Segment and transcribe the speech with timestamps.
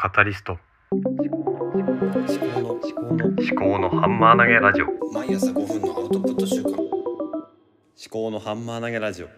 [0.00, 0.56] カタリスト。
[0.92, 4.86] 思考の思考の思考のハンマー投げラジオ。
[5.12, 6.70] 毎朝5分のアウトプット習慣。
[6.70, 6.88] 思
[8.08, 9.28] 考のハンマー投げラジオ。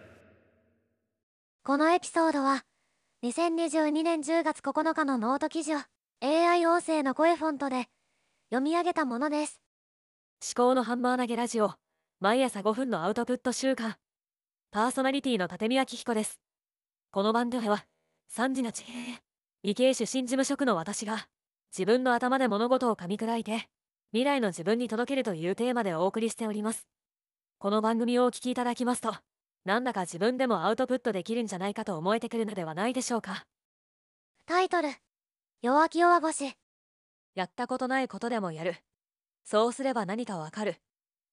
[1.65, 2.67] このエピソードは
[3.23, 5.78] 2022年10月9日のノート記事を
[6.21, 7.87] AI 音声の CoeFont で
[8.51, 9.63] 読み上げたものです。
[10.42, 11.72] 思考のハンマー投げラジオ
[12.21, 13.97] 毎朝5分のアウトプット習慣。
[14.72, 16.38] パーソナリティの立見明彦です。
[17.12, 17.87] この番組は
[18.37, 19.23] 3時の地平
[19.62, 21.29] 理系出身事務職の私が
[21.71, 23.69] 自分の頭で物事を噛み砕いて
[24.11, 26.89] 未来の自分に届けるというテーマでお送りしております。
[27.59, 29.15] この番組をお聞きいただきますと
[29.67, 33.45] なんだか自分でもアウトプットできるんじゃないかと思えてくるのではないでしょうか。
[34.47, 34.89] タイトル
[35.61, 36.55] 弱気弱腰
[37.34, 38.77] やったことないことでもやる。
[39.45, 40.77] そうすれば何かわかる。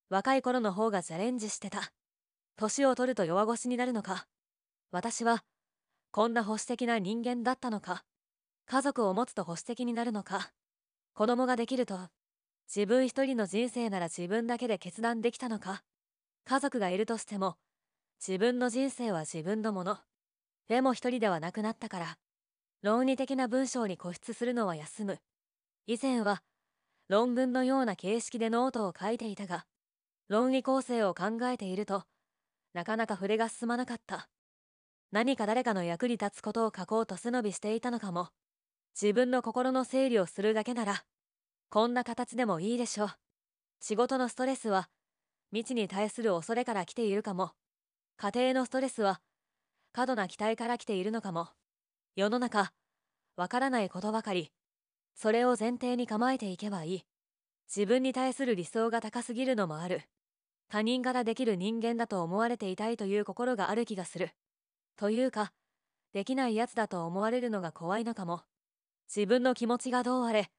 [0.10, 1.94] 若い頃の方がチャレンジしてた。
[2.58, 4.28] 年を取ると弱腰になるのか。
[4.92, 5.46] 私は
[6.12, 8.04] こんな保守的な人間だったのか
[8.70, 10.52] 家族を持つと保守的になるのか。
[11.14, 11.98] 子供ができると
[12.68, 15.84] 自分一人の人生なら自分だけで決断できたのか。
[16.44, 17.56] 家族がいるとしても
[18.20, 19.98] 自分の人生は自分のもの。
[20.68, 22.18] でも一人ではなくなったから。
[22.82, 25.20] 論理的な文章に固執するのは休む。
[25.88, 26.44] 以前は
[27.08, 29.66] 論文のような形式でノートを書いていたが
[30.28, 32.04] 論理構成を考えていると
[32.74, 34.28] なかなか筆が進まなかった。
[35.14, 38.28] 何か誰かの役に立つことを書こうと背伸びしていたのかも。
[39.00, 41.04] 自分の心の整理をするだけなら
[41.70, 43.10] こんな形でもいいでしょう。
[43.80, 44.90] 仕事のストレスは
[45.52, 47.52] 未知に対する恐れから来ているかも。
[48.18, 49.22] 家庭のストレスは
[49.92, 51.50] 過度な期待から来ているのかも。
[52.16, 52.74] 世の中
[53.36, 54.52] わからないことばかり。
[55.14, 57.04] それを前提に構えていけばいい。
[57.68, 60.02] 自分に対する理想が高すぎるのもある。
[60.70, 64.32] 他人からできる人間だと思われていたいという心がある気がする。
[64.96, 65.54] というか
[66.14, 68.42] できないやつだと思われるのが怖いのかも。
[69.14, 70.52] 自分の気持ちがどうあれ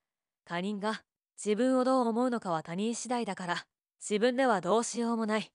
[0.45, 1.03] 他人が
[1.43, 3.67] 自分をどう思うのかは他人次第だから
[4.01, 5.53] 自分ではどうしようもない。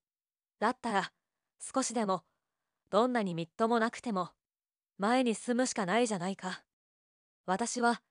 [0.59, 1.11] だったら
[1.59, 2.23] 少しでも
[2.89, 4.29] どんなにみっともなくても
[4.97, 6.63] 前に進むしかないじゃないか。
[7.45, 8.01] 私は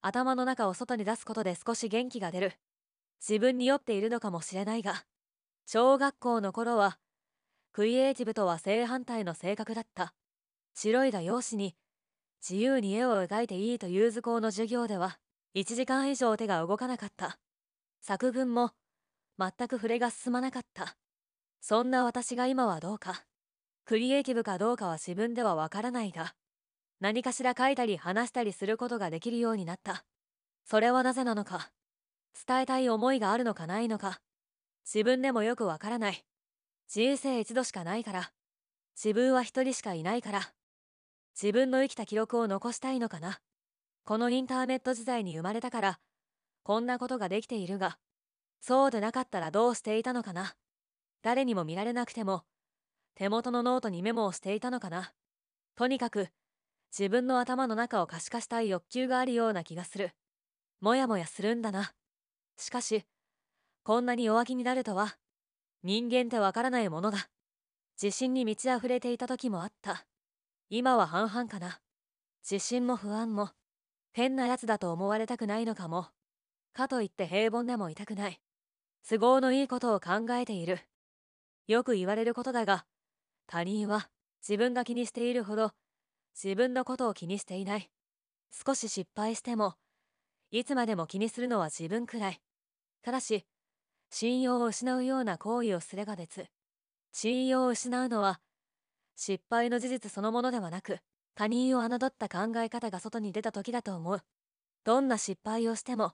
[0.00, 2.52] 頭の中を外に出すことで少し元気が出る。
[3.20, 5.04] 自分に酔っているのかもしれないが
[5.66, 6.98] 小学校の頃は
[7.72, 10.14] クリエイティブとは正反対の性格だった。
[10.74, 11.74] 白い画用紙に
[12.40, 15.18] 自由に絵を描いていいという図工の授業では
[15.54, 17.38] 1時間以上手が動かなかった。
[18.00, 18.72] 作文も
[19.38, 20.96] 全く触れが進まなかった。
[21.60, 23.24] そんな私が今はどうか。
[23.84, 26.34] クリエイティブかどうかは自分ではわからないが
[27.00, 30.04] 何かしら書いたり話したりすることができるようになった。
[30.64, 31.70] それはなぜなのか。
[32.46, 34.20] 伝えたい思いがあるのかないのか。
[34.84, 36.24] 自分でもよくわからない。
[36.88, 38.32] 人生一度しかないから。
[38.96, 40.52] 自分は一人しかいないから。
[41.40, 43.38] 自分の生きた記録を残したいのかな。
[44.04, 46.00] このインターネット時代に生まれたから
[46.64, 47.98] こんなことができているが
[48.60, 50.54] そうでなかったらどうしていたのかな。
[51.22, 52.42] 誰にも見られなくても
[53.14, 55.12] 手元のノートにメモをしていたのかな。
[55.76, 56.28] とにかく
[56.90, 60.10] 自分の頭の中を可視化したい欲求があるような気がする。
[60.80, 61.92] もやもやするんだな。
[62.56, 63.04] しかし
[63.84, 65.18] こんなに弱気になるとは
[65.84, 67.28] 人間ってわからないものだ。
[68.02, 70.07] 自信に満ち溢れていた時もあった。
[70.70, 71.80] 今は半々かな。
[72.48, 73.50] 自信も不安も
[74.12, 76.08] 変なやつだと思われたくないのかも。
[76.72, 78.40] かといって平凡でもいたくない。
[79.08, 80.78] 都合のいいことを考えている。
[81.66, 82.86] よく言われることだが
[83.46, 84.08] 他人は
[84.46, 85.72] 自分が気にしているほど
[86.42, 87.90] 自分のことを気にしていない。
[88.50, 89.74] 少し失敗しても
[90.50, 92.40] いつまでも気にするのは自分くらい。
[93.02, 93.44] ただし
[94.10, 96.46] 信用を失うような行為をすれば別。
[97.12, 98.40] 信用を失うのは
[99.20, 101.00] 失敗の事実そのものではなく
[101.34, 104.22] 他人を侮った考え方が外に出た時だと思う。
[104.84, 106.12] どんな失敗をしても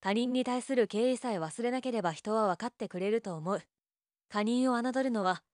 [0.00, 3.62] 他人に対する敬意さえ忘れなければ人は分かってくれると思う。
[4.28, 5.44] 他人を侮るのは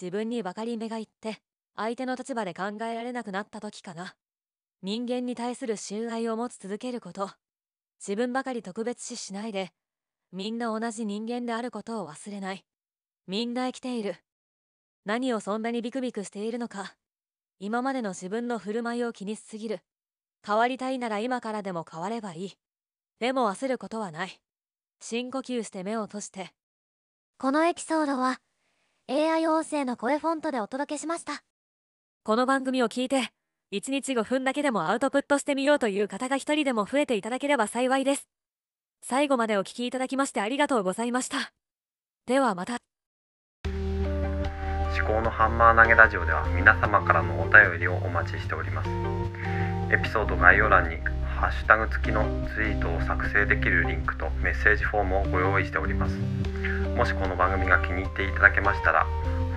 [0.00, 1.42] 自分にばかり目がいって
[1.76, 4.14] 相手の立場で考えられなくなった時かな。
[4.80, 7.30] 人間に対する信頼を持ち続けること。
[8.00, 9.72] 自分ばかり特別視しないで
[10.32, 12.64] みんな同じ人間であることを忘れない。
[13.26, 14.16] みんな生きている。
[15.08, 16.94] 何をそんなにビクビクしているのか。
[17.60, 19.80] 今までの自分の振る舞いを気にしすぎる。
[20.46, 22.52] 変わりたいなら今からでも変わればいい。
[23.18, 24.38] でも焦ることはない。
[25.00, 26.50] 深呼吸して目を閉じて。
[27.38, 28.42] このエピソードは
[29.08, 31.42] AI 音声の声フォントでお届けしました。
[32.22, 33.30] この番組を聞いて
[33.72, 38.28] 1日5分だけでもアウトプットしてみようという方が一人でも増えていただければ幸いです。
[39.00, 41.54] 最後までお聴きいただきましてありがとうございました。
[42.26, 42.76] ではまた
[44.98, 48.90] 思考のハンマー投げラジオでは皆様からのお便りをお待ちしております。
[49.92, 50.96] エピソード概要欄に
[51.36, 52.24] ハッシュタグ付きの
[52.54, 56.16] ツイートを作成できるリンクとメッセージフォームをご用意しております。
[56.96, 59.06] もしこの番組が気に入っていただけましたら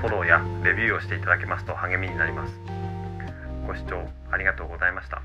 [0.02, 2.54] フォローやレビューをしていただけますと励みになります。
[3.66, 5.24] ご視聴ありがとうございました。